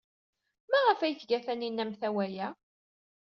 [0.71, 2.47] Maɣef ay tga Taninna amtawa-a?